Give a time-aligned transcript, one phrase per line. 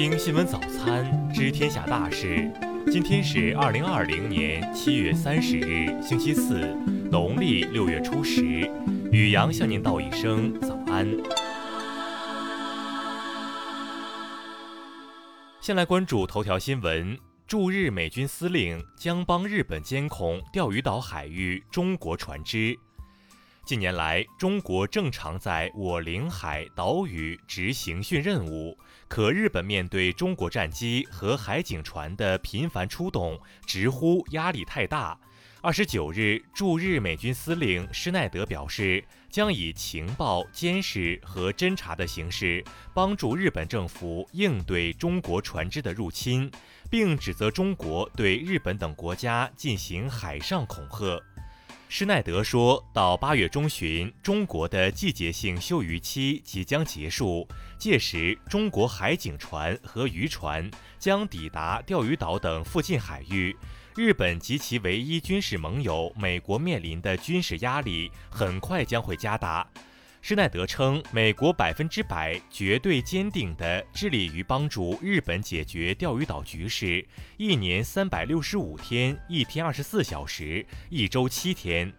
[0.00, 2.50] 听新闻早餐，知天下大事。
[2.90, 6.74] 今天是二零二零年七月三十日，星期四，
[7.10, 8.42] 农历六月初十。
[9.12, 11.06] 雨阳向您道一声早安。
[15.60, 22.74] 先来关注头条新闻：驻日美军司令将帮日本监控钓鱼岛海域中国船只。
[23.70, 28.76] 近年来，中国正常在我领海岛屿执行训任务，
[29.06, 35.16] 可日本面对中国战机和海警船的频繁出动，直呼压力太大。
[35.62, 46.50] 二十九日，驻日美军司令施耐德表示，将以情报、监视和侦察的形式，帮助日本政府应对中国船只的入侵，
[46.90, 51.22] 并指责中国对日本等国家进行海上恐吓。
[51.92, 57.48] 施耐德说：“到八月中旬，中国的季节性休渔期即将结束，
[57.80, 63.56] 届时中国海警船和渔船将抵达钓鱼岛等附近海域。
[63.96, 69.66] 日本及其唯一军事盟友美国面临的军事压力很快将会加大。”
[70.22, 77.04] 施耐德称，美国百分之百绝对坚定地致力于帮助日本解决钓鱼岛局势，
[77.38, 81.92] 一年三百六十五天，一天二十四小时，一周七天。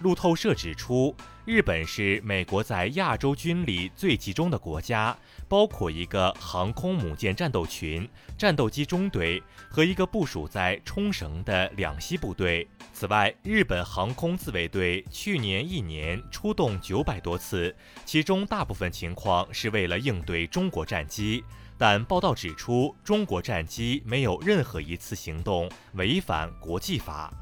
[0.00, 5.16] 路透社指出，日本是美国在亚洲军力最集中的国家，
[5.48, 12.66] 包括一个航空母舰战斗群、战斗机中队和一个部署在冲绳的两栖部队。
[12.92, 21.44] 此外，日本航空自卫队去年一年出动九百多次，其中大部分情况是为了应对中国战机。
[21.76, 27.32] 但报道指出，中国战机没有任何一次行动违反国际法。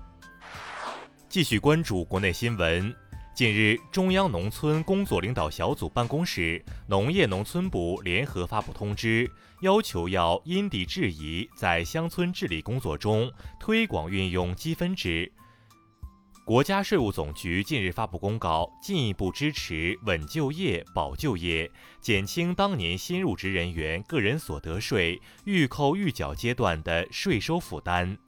[1.29, 2.95] 继续关注国内新闻。
[3.35, 9.29] 近日，中央农村工作领导小组办公室、农业农村部联合发布通知，
[9.63, 15.33] 要求要因地制宜，在乡村治理工作中推广运用积分制。
[16.45, 21.71] 国家税务总局近日发布公告，进一步支持稳就业、保就业，
[22.03, 28.19] 减轻当年新入职人员个人所得税预扣预缴阶段的税收负担。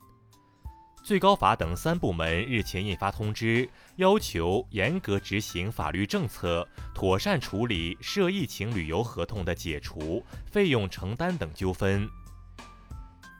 [1.04, 12.08] 最高法等三部门日前印发通知，要求严格执行法律政策，妥善处理涉疫情旅游合同的解除、费用承担等纠纷。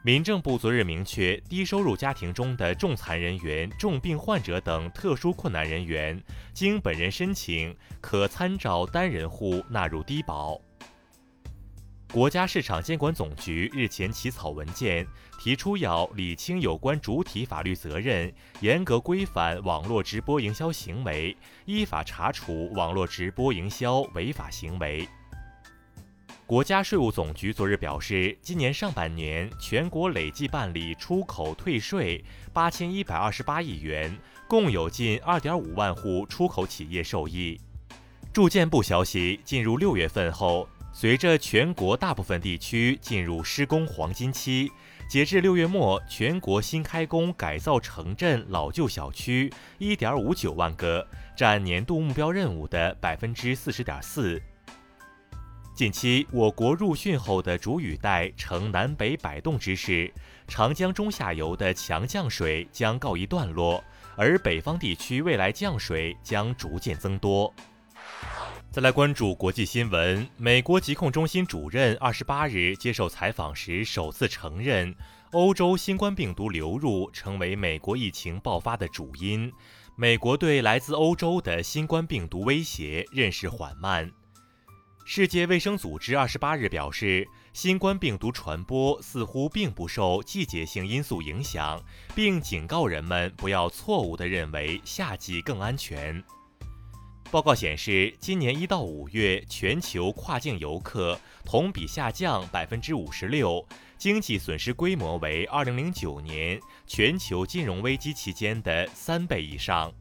[0.03, 10.61] 民政部昨日明确，低收入家庭中的重残人员、重病患者等特殊困难人员，经本人申请，可参照单人户纳入低保。
[12.15, 15.05] 国家市场监管总局日前起草文件，
[15.37, 25.05] 提出要理清有关主体法律责任，严格规范网络直播营销行为，依法查处网络直播营销违法行为。
[26.45, 37.59] 国家税务总局昨日表示，今年上半年全国累计办理出口退税八千一百二十八亿元，共有近二点五万户出口企业受益。
[38.31, 40.65] 住建部消息，进入六月份后。
[40.97, 44.71] 随着全国大部分地区进入施工黄金期，
[45.09, 51.05] 截至六月末，全国新开工改造城镇老旧小区一点五九万个，
[51.35, 54.41] 占年度目标任务的百分之四十点四。
[55.75, 60.09] 近期，我国入汛后的主雨带呈南北摆动之势，
[60.47, 63.83] 长江中下游的强降水将告一段落，
[64.15, 67.53] 而北方地区未来降水将逐渐增多。
[68.75, 70.27] 再来关注国际新闻。
[70.35, 74.93] 美国疾控中心主任二十八日接受采访时，首次承认
[75.31, 79.49] 欧洲新冠病毒流入成为美国疫情爆发的主因。
[79.95, 84.11] 美国对来自欧洲的新冠病毒威胁认识缓慢。
[85.05, 91.81] 世界卫生组织二十八日表示，新冠病毒传播似乎并不受季节性因素影响，
[92.13, 96.21] 并警告人们不要错误地认为夏季更安全。
[97.31, 103.65] 报告显示，今年一到五月，全球跨境游客同比下降百分之五十六，
[103.97, 109.91] 经济损失规模为二零零九年全球金融危机期间的三倍以上。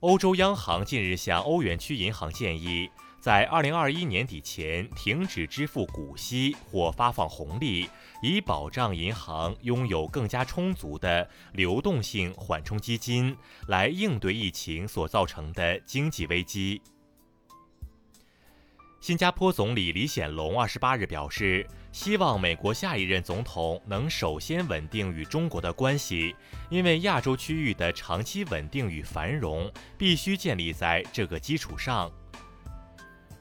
[0.00, 2.88] 欧洲央行近日向欧元区银行建议。
[3.20, 7.88] 在二零二一年底前停止支付股息或发放红利，
[8.22, 13.36] 以保障银行拥有更加充足的流动性缓冲基金，
[13.66, 16.80] 来应对疫情所造成的经济危机。
[19.00, 26.34] 新加坡总理李显龙二十八日表示，希望美国下一任总统能首先稳定与中国的关系，
[26.68, 32.10] 因为亚洲区域的长期稳定与繁荣必须建立在这个基础上。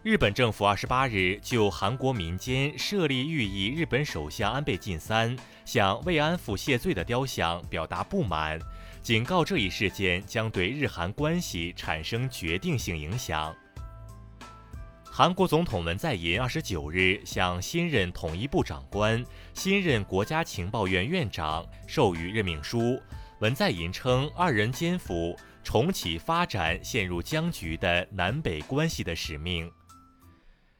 [0.08, 8.58] 日本政府二十八日就韩国民间设立寓意日本首相安倍晋三向慰安妇谢罪的雕像表达不满，
[9.02, 13.54] 警告这一事件将对日韩关系产生决定性影响。
[15.04, 19.22] 韩国总统文在寅二十九日向新任统一部长官、
[19.54, 22.98] 新任国家情报院院长授予任命书。
[23.42, 29.70] 文在寅称，二人肩负重启发展陷入僵局的南北关系的使命。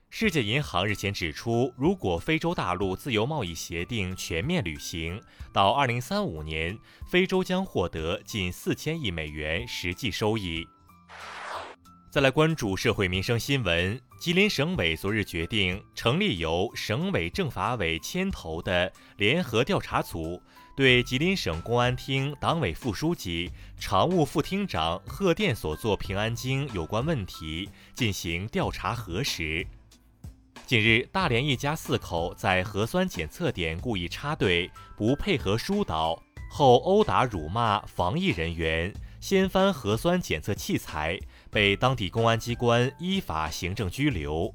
[0.10, 5.22] 世界银行日前指出，如果非洲大陆自由贸易协定全面履行，
[5.54, 6.78] 到二零三五年，
[7.12, 10.66] 非洲将获得近四千亿美元实际收益。
[12.10, 20.42] 再来关注社会民生新闻，吉林省委昨日决定成立由省委政法委牵头的联合调查组，
[20.76, 29.68] 对吉林省公安厅党委副书记、常务副厅长贺电所作平安京有关问题进行调查核实。
[30.68, 41.18] 近日，大连一家四口在核酸检测点故意插队、不配合疏导后，殴打、辱骂防疫人员，掀翻核酸检测器材，
[41.50, 44.54] 被当地公安机关依法行政拘留。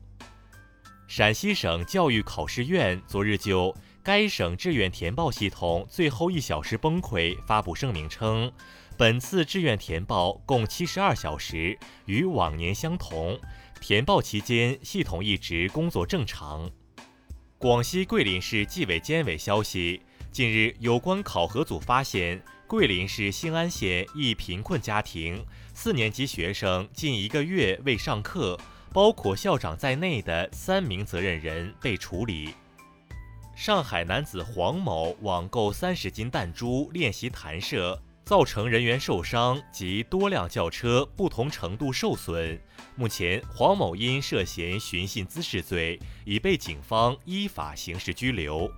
[1.07, 8.53] 陕西省教育考试院昨日就该省志愿填报系统最后一小时崩溃发布声明称，
[8.99, 13.41] 本次志愿填报共七十二小时，与往年相同。
[13.83, 16.71] 填报期间，系统一直工作正常。
[17.59, 20.01] 广西桂林市纪委监委消息，
[20.31, 25.45] 近日有关考核组发现，桂林市兴安县一贫困家庭
[25.75, 28.57] 四年级学生近一个月未上课，
[28.93, 32.55] 包括校长在内的三名责任人被处理。
[33.57, 38.01] 上海男子黄某网购三十斤弹珠练习弹射。
[38.25, 42.61] 造成人员受伤及多辆轿车不同程度受损。
[42.97, 48.71] 目前，黄某因涉嫌寻衅滋事罪，已被警方依法刑事拘留。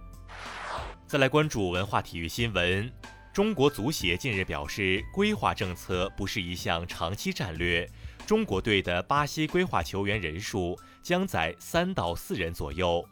[1.06, 2.90] 再来关注文化体育新闻。
[3.32, 7.88] 中国足协近日表示，规划政策不是一项长期战略。
[8.26, 13.06] 中国队的巴西规划球员人数将在三到四人左右。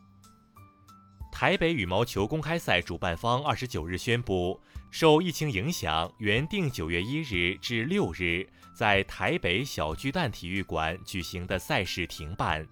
[1.32, 4.60] 台北羽毛球公开赛主办方二十九日宣布。
[4.90, 12.64] 受疫情影响，原定九月一日至六日在台北小巨蛋体育馆举行的赛事停办。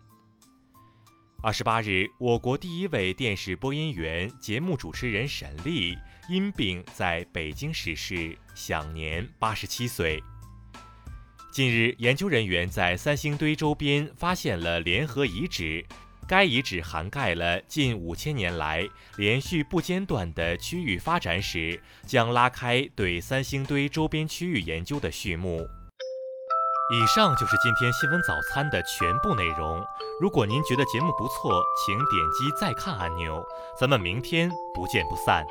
[1.42, 5.96] 二十八日，我国第一位电视播音员、节目主持人沈丽
[6.28, 10.22] 因病在北京逝世，享年八十七岁。
[11.50, 15.82] 近日，研究人员在三星堆周边发现了联合遗址。
[16.30, 25.68] 该遗址涵盖了近五千年来连续不间断的区域发展史，将拉开对三星堆周边区域研究的序幕。
[26.92, 29.84] 以上就是今天新闻早餐的全部内容。
[30.20, 33.44] 如果您觉得节目不错，请点击再看按钮。
[33.76, 35.44] 咱们明天不见不散。